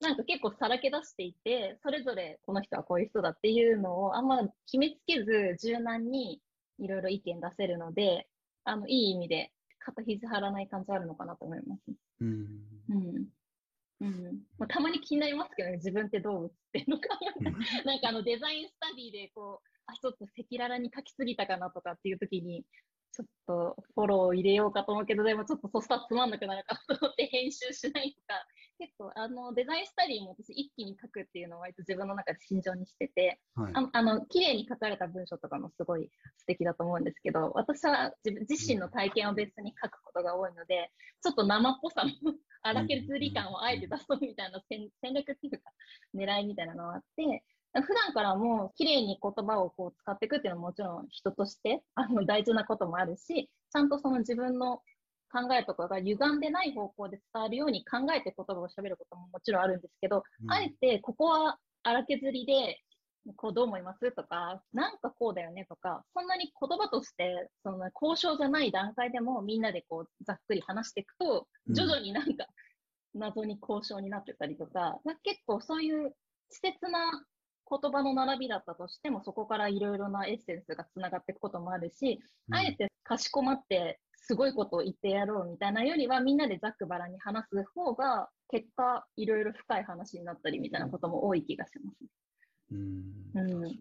[0.00, 6.40] なんか結構さらけ出していて、それぞれこの人はこういう人だっていうのをあんま決めつけず柔軟に
[6.80, 8.26] いろいろ意見出せるので、
[8.64, 11.80] あの、いい意味で肩肘張らない感じあるのかなと思います。
[12.22, 12.46] うん
[12.90, 13.26] うん。
[14.00, 14.42] うん。
[14.58, 17.08] まあ、たまに気になりますけどね、自分ってどう映ってるのか。
[17.84, 22.64] なんかあのデザインスタディでこう、あ、ちょっと赤裸々に書きすぎたかなとかっていう時に、
[23.12, 28.46] ちょっとフォローを入れようかと思うけど、でもちょっとそしたらつまんなくなるかと思って編集しないとか、
[28.78, 33.72] 結構あのデザインスタディも私一気に書くっていうのを割と自分の中で慎重にしてて、はい。
[33.74, 40.90] ああの、綺麗に書かれた文章とかもすごい素敵だと思うんですけど、私は自分自身の体験を別に書くことが多いので、
[41.22, 42.10] ちょっと生っぽさの
[42.62, 45.70] 荒削り感をあえて出そうみたいな戦戦略っていうか、
[46.14, 47.44] 狙いみたいなのがあって、
[47.82, 54.80] 普段からも綺麗に言葉をこう使っていくっていうのももちろん人としてあの大事なこともあるし、ちゃんとその自分の
[55.32, 60.52] 考えとかが歪んでない方向で伝わるように考えて言葉を喋ることももちろんあるんですけど、うん。
[60.52, 62.80] あえてここは荒削りで、
[63.34, 64.12] こうどう思います？
[64.12, 65.66] とか、なんかこうだよね？
[65.68, 71.74] とか、そんなに言葉としてその交渉じゃない段階でもみんなでこうざっくり話していくと、うん。
[71.74, 72.46] 徐々になんか
[73.14, 76.14] 謎に交渉になってたりとか、まあ結構そういう稚
[76.62, 77.24] 拙な
[77.68, 82.20] 言葉の並びだったとしても、そこからいろいろなエッセンスがつながっていくこともあるし、
[82.52, 91.96] あえてかしこまってすごいことを言ってやろうみたいなよりは、みんなでざっくばらんに話す方が、結果、いろいろ深い話になったりみたいなことも多い気がします。
[92.72, 93.80] うんうん。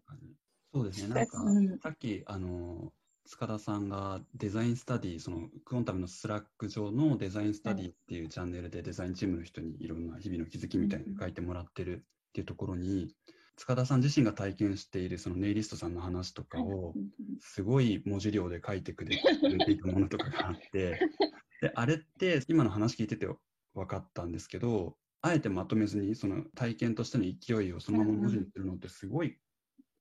[0.71, 1.15] そうですね。
[1.15, 2.93] なんか、うんさっき、あの、
[3.25, 13.15] 塚田さんがデザインスタディ、そのクオンタムのスラック上のデザインスタディっていうチャンネルでデザインチームの人にいろんな日々の気づきみたいに書いてもらってるっていうところに、
[13.58, 21.00] 塚田さん自身が体験しているそのネイリストさんの話とかをうんすごい文字量で書いてくれていたものとかがあって、
[21.62, 23.28] で、あれって今の話聞いてて
[23.74, 29.38] 分かったんですけど、あえてまとめずにその体験としての勢いをそのまま文字にするのってすごい、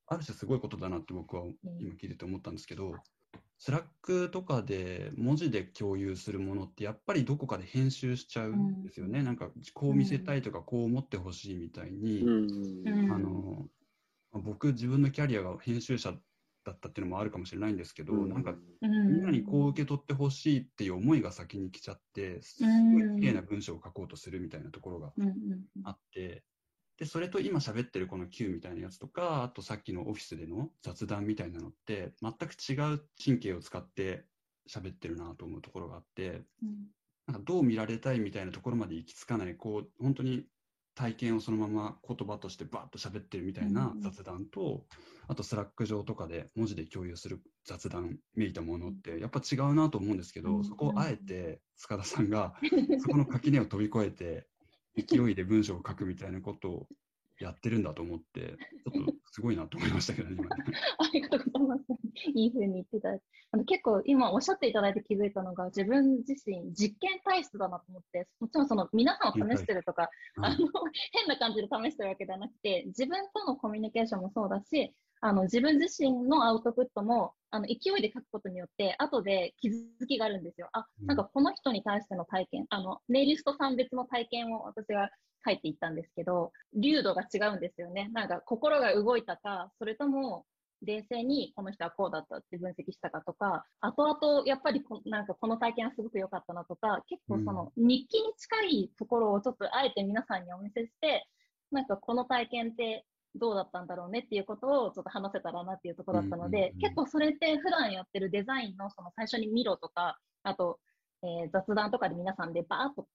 [0.06, 1.44] ある種すごいことだなって僕は
[1.78, 2.94] 今聞いてて思ったんですけど、
[3.64, 9.22] スラックとかで文字で共有するものってやっぱりどこかで編集しちゃうんですよね。
[9.22, 12.46] なんかこう見せたいとかこう思ってほしいみたいに、うん。
[12.86, 13.10] うん。
[13.10, 13.66] あの
[14.32, 16.12] 僕自分のキャリアが編集者
[16.66, 18.50] だったっていうのもあるかもしれないんですけど、なんか
[18.82, 19.08] うん。
[19.14, 25.34] みんなにこう受け取ってほしいっていう思いが先に来ちゃって、すごい綺麗な文章を書こうとするみたいなところがうんうん。
[25.84, 26.44] あって、
[26.98, 34.24] で、それと今喋ってるこの Q みたいなやつとか、あとさっきのオフィスでの雑談みたいなのって、全く違う神経を使って
[34.70, 36.90] 喋ってるなと思うところがあって、うん。
[37.26, 40.46] なんかどう見られたいみたいなところまで行き着かない、こう、本当に
[40.94, 44.86] 体験をそのまま言葉としてバーッと喋ってるみたいなうん雑談と、
[45.26, 50.64] あとスラック上とかで文字で共有する雑談めいたものってやっぱ違うなと思うんですけど、うん。
[50.64, 52.54] そこをあえて塚田さんが
[53.00, 54.46] そこの垣根を飛び越えて
[54.96, 56.86] 勢いで文章を書くみたいなことを
[57.40, 58.56] やってるんだと思って、
[58.92, 60.64] ちょっとすごいなと思いましたけどね、今ね。
[60.98, 61.84] ありがとうございます。
[62.34, 63.10] いい風に言ってた。
[63.54, 70.68] あの結構今おっしゃっていただいて気づいたのが自分自身実験体質だなと思ってもちろんその皆さんを試してるとか、はいあの
[71.12, 74.92] 変な感じで試してるわけではなくて自分とのコミュニケーションもそうだし
[75.26, 80.68] あの自分自身のアウトプットもあの勢いで書くことによって後で気づきがあるんですよ。
[80.74, 85.08] あなんかこの人に対しての体験あのネイリストさん別の体験を私が
[85.42, 88.10] 書いていったんですけど流度が違うんですよね。
[88.12, 90.44] なんか心が動いたかそれとも
[90.82, 101.26] 冷静にこの人はこうだったって分析したかとか、後々やっぱりこなんかこの体験はすごく良かったなとか、結構その日記に近いところをちょっとあえて皆さんにお見せして、
[101.70, 110.78] なんかこの体験ってどうだったんだろうねっていうことをちょっと話せたらなっていうところだったので、結構それって普段やってるデザインのその最初に見ろとか、あと、
[111.22, 113.06] えー雑談とかで皆さんでバーッと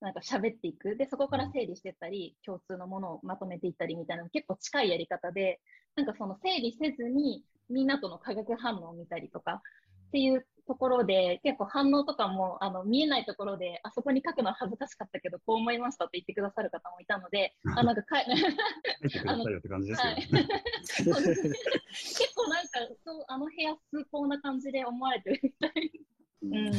[0.00, 0.96] なんか喋っていく。
[0.96, 5.60] で、そこから整理していったり、共通のものをまとめていったりみたいなの結構近いやり方で、
[5.96, 9.62] なんかその整理せずにみんなとの化学反応を見たりとか
[10.08, 18.26] っていうところで結構反応とかもあの見えないところであそこに書くのは恥ずかしかったけどこう思いましたって言ってくださる方もいたので あなんかかい
[19.04, 20.16] 書いてくださいよって感じですはい。
[20.16, 20.30] 結
[22.34, 25.92] 構なんかそうあの部屋崇高な感じで思われてるみたい。
[26.42, 26.72] うん。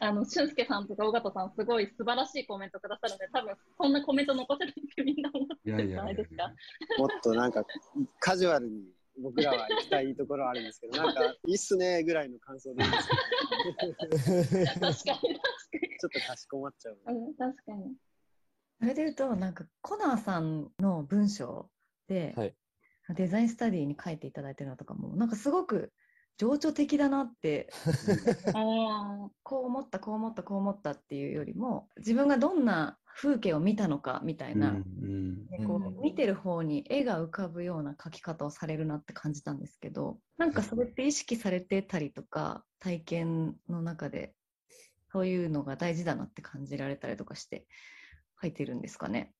[0.00, 6.52] あの俊介さんとか尾形さん、すごい素晴らしいコメントくださるので、多分こんなコメント残せないってみんな思ってるんじゃないですか。
[6.98, 7.64] もっとなんか
[8.20, 15.38] カジュアルに僕らは行きたいところはあるんですけど、 なんかいいっすねぐらいの感想でいいですけど 確かに、確かに。
[15.98, 16.98] ちょっとかしこまっちゃう。
[17.06, 17.96] うん、確かに。
[18.80, 21.70] それで言うと、なんかコナーさんの文章
[22.08, 22.54] で、はい
[23.10, 25.92] デザインスタディに書いていただいてるのとかも、なんかすごく
[26.36, 27.68] 情緒的だなって、
[28.54, 44.34] あこう思った、こう思った、こう思ったっていうよりも、自分がどんな風景を見たのかみたいな、うんうんう見てる方に絵が浮かぶような描き方をされるなって感じたんですけど、なんかそれって意識されてたりとか、 体験の中で
[45.12, 47.66] そういうのが大事だなって感じられたりとかして
[48.42, 49.32] 書いてるんですかね？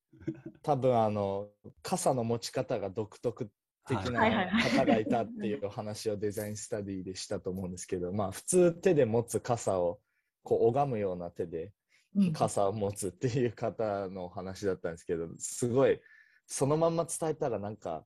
[0.62, 1.48] 多分あの
[1.83, 3.50] 傘の持ち方が独特
[3.87, 4.35] 的なはい。
[4.35, 10.01] はいはい方がいたっていうお話をデザインスタディでしたと思うんですけど、まあ普通手で持つ傘を
[10.42, 11.73] こう拝むような手で
[12.16, 12.33] うん。
[12.33, 16.01] 傘を持つっていう方のお話だったんですけどすごい
[16.47, 18.05] そのまんま伝えたらなんか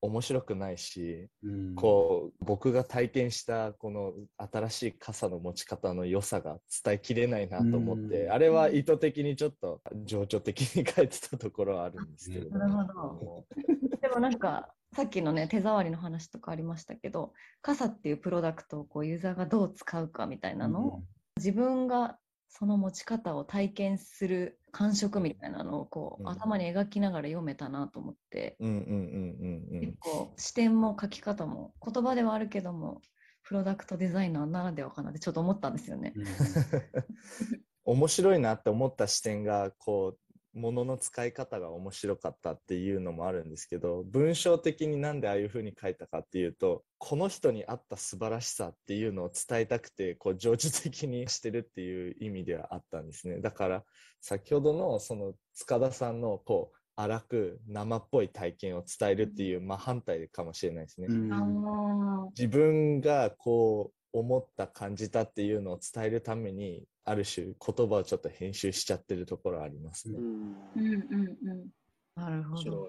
[0.00, 1.74] 面白くないしうん。
[1.74, 8.32] こう僕が体験したこの新しい傘の持ち方の良さが伝えきれないなと思って、うん。
[8.32, 13.46] あれは意図的にちょっと情緒的に書いてたところはあるんですけれどなるほど。
[14.00, 21.02] でもなんかさっきのね手触りの話とかありましたけど傘っていうプロダクトをこうユーザーがどう使うかみたいなのを、
[21.36, 26.28] 自分がその持ち方を体験する感触みたいなのをこう、うん。
[26.28, 29.80] 頭に描きながら読めたなと思って、うんうんうんうんうん。
[29.80, 33.00] 結構視点も書き方も言葉ではあるけども
[33.42, 36.14] プロダクトデザイナーならではかなってちょっと思ったんですよね。
[36.16, 36.24] うん。
[37.84, 40.27] 面白いなって思った視点がこう
[40.58, 53.40] 物の使い方が面白かったっていうのもあるんですけど文章的になんでああいうふうに書いたかっていうとこの人に合った素晴らしさっていうのを伝えたくてこう情緒的にしてるっていう意味ではあったんですね。
[53.40, 53.84] だから
[54.20, 61.06] 先ほどのその塚田さんのこう荒く生っぽい体験を伝えるっていう真反対かもしれないですね。
[62.36, 70.18] 自分がこう思った感じたっていうのを伝えるためにある種言葉をちょっと編集しちゃってるところありますね。
[70.18, 71.68] うんうんうんうん。
[72.14, 72.88] なるほど。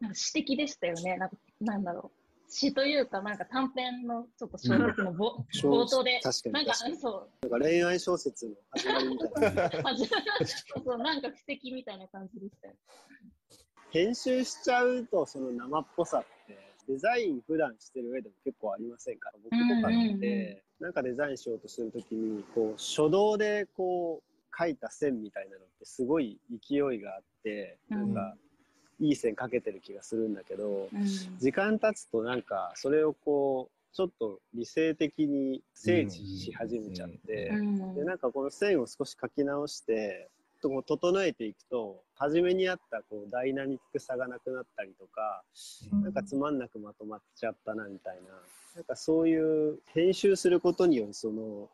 [0.00, 1.16] なんか詩的でしたよね。
[1.16, 2.18] なんかなんだろう。
[2.50, 9.68] 詩というか、なんか短編のちょっと小説のぼ、小冒頭で、確かになんかそう、なんか恋愛小説の始まりみたいな。
[9.84, 10.16] 始そ
[10.80, 12.74] うそう、なんか布石みたいな感じでしたよ。
[13.90, 16.28] 編集しちゃうとその生っぽさって
[16.88, 19.30] デザイン普段してる上でも結構ありませんか？
[19.44, 28.34] 僕とかってなんかデザインしようとするときにこう初動でこう描いた線みたいなのってすごい勢いがあってなんか
[29.00, 31.06] いい線描けてる気がするんだけどうん。
[31.38, 37.94] 時間経つとなんかそれをこうちょっと理性的に整理し始めちゃってうん。
[37.94, 40.28] でなんかこの線を少し書き直して
[40.60, 45.42] とこう整えていくと初めにあったこうダイナミックさがなくなったりとか
[46.02, 48.34] なんかつまんなくまとまっちゃったなみたいな。
[48.74, 51.68] なんかそういう編集することによるその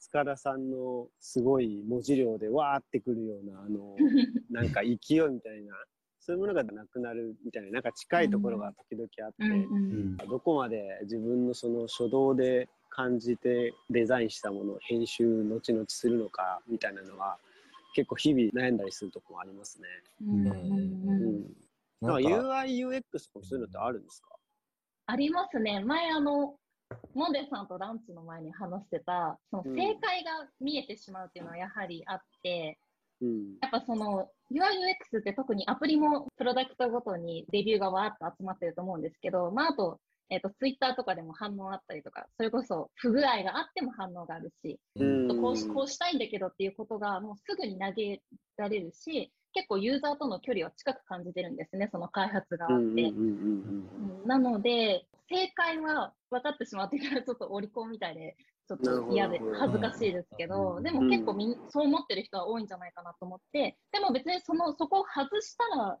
[0.00, 3.96] 塚田さんのすごい文字量でわーってくるようなあの
[4.50, 5.74] なんか勢いみたいな
[6.20, 9.44] そういうものがなくなるみたいななんか近いところが時々あって。
[9.44, 10.16] うんううんん。
[10.16, 17.38] どこまで自分のその初動で感じてデザインしたものを編集後々するのかみたいなのは
[17.92, 19.88] 結構日々悩んだりするところもありますね。
[20.26, 21.56] うんうん。
[22.00, 23.02] なんか UI、UX
[23.34, 24.36] もそういうのってあるんですか？
[25.06, 25.80] ありますね。
[25.84, 26.56] 前、あの、
[27.14, 32.78] モンデさんとランチの前に話してた、その正解が見えてしまうっていうのはやはりあって、
[33.20, 33.58] うん。
[33.60, 40.00] やっぱその UIUX って特にアプリもプロダクトごとにレビューがわーっと集まってると思うんですけど、まああと、
[40.32, 45.42] えっ、と、ツイッターとかでも反応あったりとか、それこそ不具合があっても反応があるし、うん。
[45.42, 48.22] こうしこうしたいんだけどっていうことがもうすぐに投げ
[48.56, 53.12] られるし、結構ユーザーとの距離は近く感じてるんですね、その開発側って。
[54.24, 58.34] なので、正解は分かってしまってからちょっとお利口みたいで、
[58.68, 60.82] ちょっと嫌で恥ずかしいですけど、うん。
[60.82, 65.98] でも結構みんそう思ってる人は多いんじゃないかなと思って、でも別にそのそこを外したら、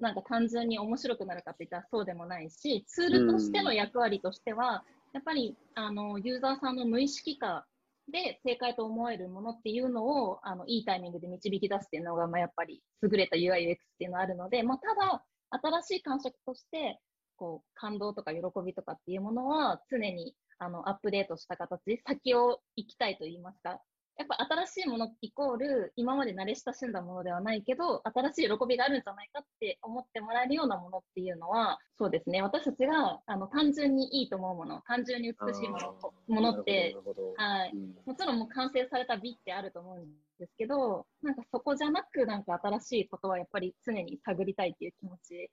[0.00, 7.66] なんか単純に面白くなるかって言ったらそうでもないし、ツールとしての役割としては、やっぱりあのユーザーさんの無意識化
[8.10, 17.00] で正解と思えるものっていうのをあのいいタイミングで導き出すっていうのが、まあ、やっぱり優れた UIUX っていうのがあるので、まあ、ただ、新しい感触として、
[17.36, 23.80] こう感動とか喜びとかっていうものは常にあのアップデートした形、先を行きたいと言いますか、
[24.16, 24.36] やっぱ
[24.66, 35.96] 新しいものイコール今まで慣れ親しんだものではないけど、新しい喜びがあるんじゃないかって思ってもらえるようなものっていうのは、そうですね、私たちがあの単純にいいと思うもの、単純に美しいもの
[36.28, 36.96] ものって
[37.36, 37.94] はい、うん。
[38.06, 40.06] もちろんもう完成された美ってあると思うん
[40.38, 45.50] ですけど、なんかそこじゃなく、なんか新しいことはやっぱり常に探りたいっていう気持ち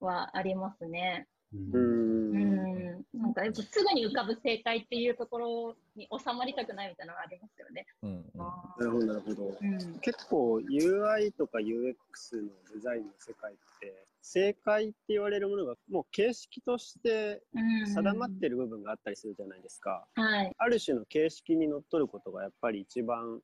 [0.00, 1.26] はありますね。
[1.72, 3.04] ううんん。
[3.14, 7.86] なんかやっぱすぐに浮かぶ正解っていうところに収まりたくないみたいなのがありますよね。
[8.02, 9.98] うんうんなるほどなるほどうん。
[10.00, 20.06] 結構 UI とか UX のデザインの世界って正解って言われるものがもう形式としてうん定まってる部分があったりするじゃないですか。
[20.14, 20.52] はい。
[20.56, 23.40] ある種の形式にのっとることがやっぱり一番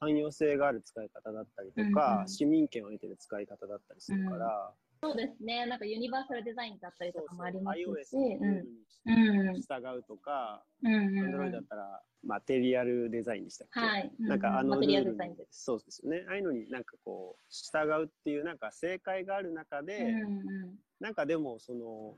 [0.00, 5.66] 汎用性がある使い方だったりとか、うんうん市民権を得てる使い方だったりするから、そうですね。
[5.66, 8.16] なんかユニバーサルデザインだったりとかもありますし。
[8.16, 8.66] iOS
[9.06, 9.52] うん。
[9.52, 10.94] に従うとか、うん。
[10.94, 11.36] うん。
[11.36, 14.12] Android だったらマテリアルデザインでしたっけ、はい。
[14.18, 15.16] なんかあのルール。
[15.50, 16.24] そうですよね。
[16.28, 22.14] ああいうのになんかこう従うっていうなんか正解がある中で、うんなんかでもその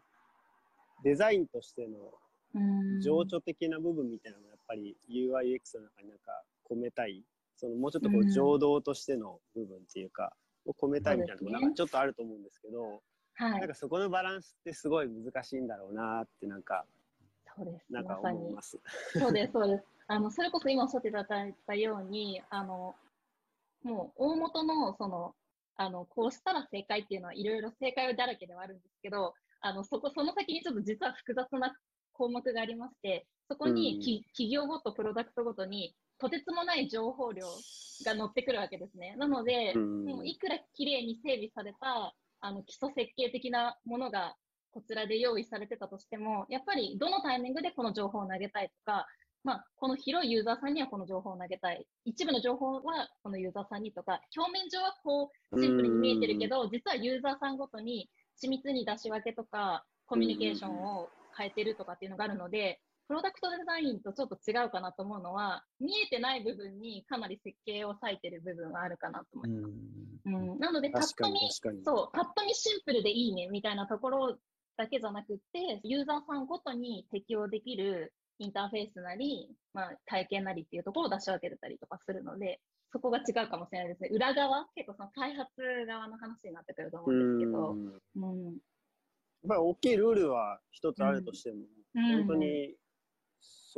[1.03, 1.99] デザインとしての
[2.55, 2.95] うん。
[2.95, 7.23] うん情緒的な部分みたいなのをやっぱり UIX の中になんか込めたい、
[7.57, 10.33] そのもうちょっとこううん情動としての部分っていうか、
[10.69, 13.03] を込めたいみたいなとこなんかちょっとあると思うんですけど、
[13.35, 13.69] はいなん。
[13.69, 16.85] かそこのバランスってすごい難しいんだろうなってなんか、
[17.57, 17.93] そうです。
[17.93, 18.53] なんか思い。
[18.53, 18.79] ます。
[19.19, 19.85] そうです、そうです。
[20.09, 22.95] あの、それこそ今おっしゃっていただいたように、あの、
[23.83, 25.35] もう大元の、その、
[25.77, 31.77] あの、こうしたら正解っていうのはいろいろ正解だらけではあるんですけど、あの、そこ、その先にちょっと実は複雑な
[32.13, 37.47] 項目がありまして、そこにき、企業ごと、プロダクトごとに、とてつもない情報量
[38.05, 39.15] が乗ってくるわけですね。
[39.17, 44.37] なので、うんもういくら綺麗に整備された、あの、基礎設計的なものが
[44.71, 49.07] こちらで用意されてたとしても、やっぱりどのタイミングでこの情報を投げたいとか、
[49.45, 51.87] まあ、この広いユーザーさんにはこの情報を投げたい。
[52.05, 58.11] 一部の情報はこのユーザーさんにとか、表面上はこう、シンプルに見えてるけど、実はユーザーさんごとに
[58.43, 69.75] 緻密に出し分けとか、コミュニケーションを変えてるとかっていうのがあるので、プロダクトデザインとちょっと違うかなと思うのは、見えてない部分にかなり設計を割いてる部分はあるかなと思います。
[70.27, 71.41] うん、なので、パッと見。
[71.85, 74.39] そう、パッと見シンプルでいいねみたいなところ
[74.77, 82.61] だけじゃなくって、ユーザーさんごとに適用できるインターフェースなり、まあ、体験なりっていうところを出し分けてたりとかするので、
[82.93, 84.11] そこが違うかもしれないですね。
[84.13, 85.51] 裏側、結構その開発
[85.87, 87.77] 側の話になってくると思ううんですけど、ん。
[87.77, 88.53] うん。
[88.53, 92.77] やっぱり大きいルールは一つあるとしても、うん本当に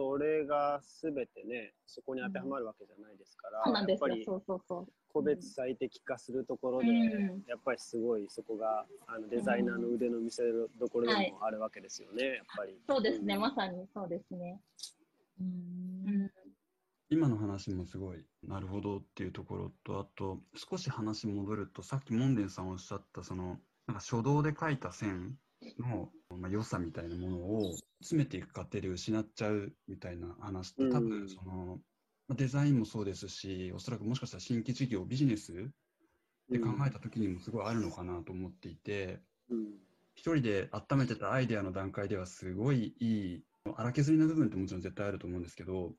[0.01, 3.91] それが全てね、そこに当てはまるわけじゃないですから、そうなん。
[3.91, 4.87] やっぱりそうそうそう。
[5.13, 10.43] 個別最適化するところで、うんやっぱりすごいそこがあのデザイナーの腕の見せ
[10.79, 12.79] どころでもあるわけですよね、やっぱり。
[12.89, 13.37] そうですね。
[13.37, 14.59] まさにそうですね。
[15.39, 16.31] ううんん。
[17.11, 25.37] 今の話もすごいなるほどっていうところとあと少し話戻るとさっきモンデンさんおっしゃったそのなんか初動で描いた線
[25.79, 31.09] の、まあ、良さみたいなものを詰めていく過程で失っちゃうみたいな話って多うん。
[31.09, 31.81] 分その、
[32.29, 35.73] まあデザインもそうですしおそらくもしかしたら新規事業ビジネス
[36.49, 39.81] で考えた時にもすごいあるのかなと思っていて、うん
[40.17, 43.07] 一人で温めてたアイデアの段階ではすごいい
[43.37, 43.45] い
[43.75, 45.95] 荒削りな部分ってもちろん絶対あると思うんですけど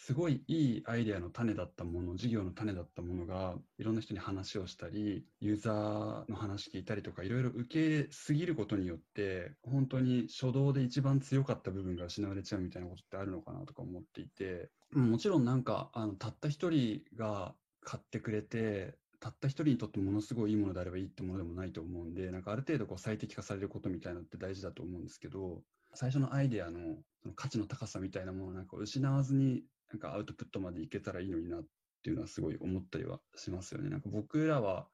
[0.00, 25.62] すごいいいアイデアの種だったもの事業の種だったものがいろんな人に話をしたりユーザーの話聞いたりとかいろいろ受け入れすぎることによって本当に初動で一番強かった部分が失われちゃうみたいなことってあるのかなとか思っていてもちろんなんかあのたった一人が買ってくれてたった一人にとってものすごいいいものであればいいってものでもないと思うんで、なんかある程度こう最適化されることみたいなのって大事だと思うんですけど、
[25.94, 26.78] 最初のアイデアの
[27.22, 31.64] その価値の高さみたいなものをなんか失わずに、なんかアウトプットまでいけたらいいのになっ
[32.02, 33.90] ていうのはすごい思ったりはしますよね。
[33.90, 34.86] なんか僕らは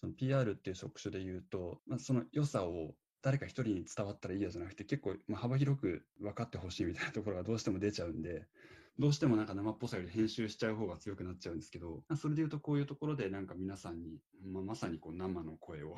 [0.00, 8.46] その PR っていう職種で言うと、まあ、その良さを誰か一人に伝わったらいいやじゃなくて結構まあ幅広く分かってほしいみたいなところがどうしても出ちゃうんで
[8.98, 15.96] どうしてもなんか生っぽさより編集しちゃう方が強くなっちゃうんですけどそれで言うとこういうところでなんか皆さんに、まあ、まさにこう生の声を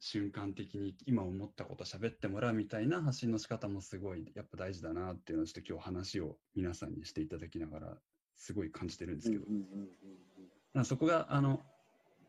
[0.00, 7.98] 瞬間的に今思ったこと喋ってもらうみたいな発信の仕方もすごいやっぱ大事だなっていうのをちょっと今日話を皆さんにしていただきながら
[8.34, 11.60] すごい感じてるんですけど、そこがあの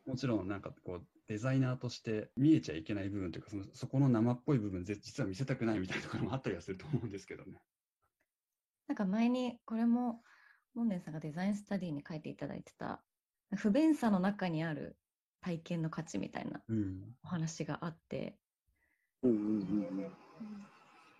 [0.06, 7.62] もちろんなんかこうデザイナーとして見えちゃいけない部分というかそのそこの生っぽい部分実は見せたくないみたいなところもあったりはすると思うんですけどね。
[8.90, 10.22] なんか前にこれも
[10.74, 13.02] モンデンさんがデザインスタディに書いていただいてた
[13.56, 14.98] 不便さの中にある
[15.42, 16.62] 体験の価値みたいな
[17.24, 18.36] お話があって、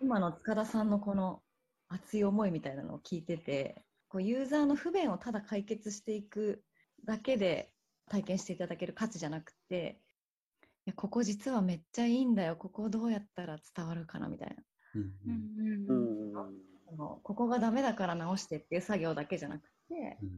[0.00, 1.42] 今の塚田さんのこの
[1.88, 6.62] 熱い思いみたいなのを聞いててこうユーザーの不便をただ解決していく
[7.04, 7.72] だけで
[8.10, 10.00] 体験していただける価値じゃなくて
[10.86, 14.56] いやここ実はめっちゃいいんだよここどうやったら伝わるかなみたいな。
[16.96, 20.30] ここがダメだから直してっていう作業だけじゃなくて、うん、い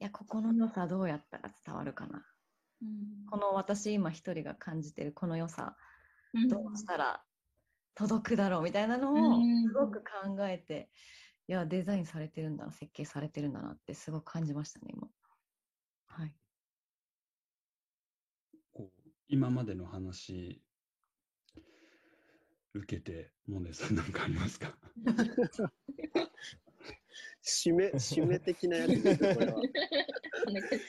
[0.00, 2.24] やここの良さどうやったら伝わるかな、
[2.82, 5.76] うん、この私今一人が感じてるこの良さ、
[6.34, 7.22] うん、どうしたら
[7.94, 10.90] 届くだろうみたいなのをすごく考えて、
[11.48, 15.08] いやデザインされてるんだな設計されてるんだなってすごく感じましたね今。
[16.06, 16.34] はい。
[18.74, 20.60] こう今までの話
[22.74, 24.76] 受けて、モネさんなんかありますか？
[27.42, 29.46] 締め、締め的なやつですこれ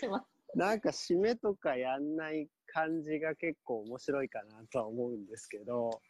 [0.08, 0.28] は。
[0.56, 6.02] なんか締めとかやんない感じが結構面白いかなとは思うんですけど、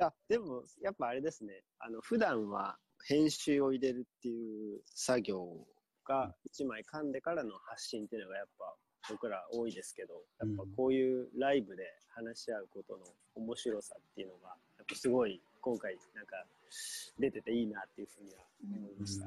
[0.00, 2.76] あでもやっぱあれですね、あの普段は
[3.08, 5.66] 編集を入れるっていう作業
[6.06, 8.74] が1枚噛んでからの発信っていうのがやっぱ
[9.08, 11.84] 僕ら多いですけど、やっぱこういうライブで
[12.14, 16.46] 話し合うことの面白さっていうのが、やっぱすごい今回なんか
[17.18, 19.26] 出てていいなっていうふうには思いました。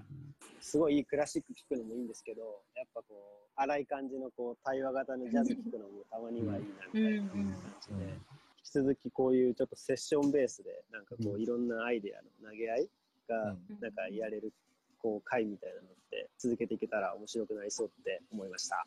[0.61, 8.19] すごいいいクラシック聴くのもいいんですけど、やっぱこう、荒い感じのこう対話型のジャズ聴くのもたまにはいいなみたいな感じで、引
[8.63, 12.89] き続きこういうちょっとセッションベースで、なんかこういろんなアイデアの投げ合い
[13.27, 14.53] がなんかやれる
[14.97, 18.85] こう会みたいなのって続けていけたら面白くなりそうって思いました。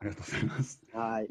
[0.00, 0.80] ありがとうございます。
[0.92, 1.28] はい。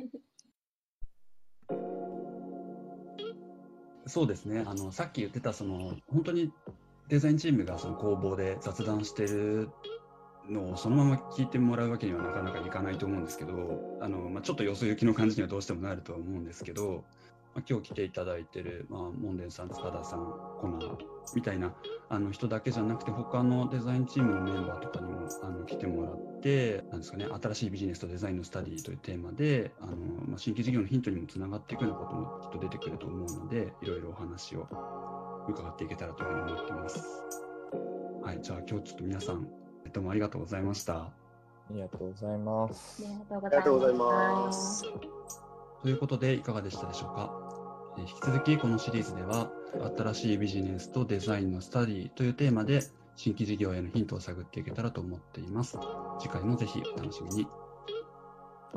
[4.07, 4.63] そうですね。
[4.65, 6.51] あの、さっき言ってた、その、本当に
[7.07, 9.69] デザインチームがその工房で雑談してる
[10.49, 17.03] のをそのまま聞いてもらうわけにはなかなかいかないと思うんですけど、あの、まあ、ちょっとよそ行きの感じにはどうしてもなるとは思うんですけど、
[17.57, 20.19] まあ、今日来ていただいてる、まあ、モンデンさん、塚田さん、
[20.61, 20.95] コナー
[21.33, 21.73] みたいな
[22.07, 29.95] あの人だけじゃなくて、他のデザインチームのメンバーとかにもあの来てもらって、なんですかね、新しいビジネスとデザインのスタディというテーマで、あの
[30.27, 34.67] まあ、新規事業のヒントにもつながっていくようなこともきっと出てくると思うので、いろいろお話を
[35.49, 37.23] 伺っていけたらというふうに思っています。
[38.21, 39.47] はい、じゃあ今日ちょっと皆さん、
[39.91, 40.93] どうもありがとうございました。
[40.97, 41.11] あ
[41.71, 43.03] りがとうございます。
[43.31, 44.83] ありがとうございます。
[45.81, 47.36] ということで、いかがでしたでしょうか？
[48.01, 49.51] 引き続きこのシリーズでは
[49.97, 52.81] 新しいビジネスとデザインのスタディというテーマで
[53.15, 55.77] 新規事業へのヒントを探っていけたらと思っています。
[56.19, 57.47] 次回もぜひお楽しみに。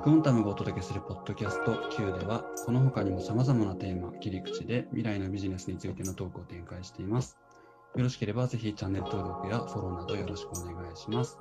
[0.02, 7.36] クオンタムがお届けするポッドキャスト Q ではこの他にも様々なテーマ、切り口で未来のビジネスについてのトークを展開しています。
[7.96, 11.38] よろしければぜひチャンネル登録やフォローなどよろしくお願いします。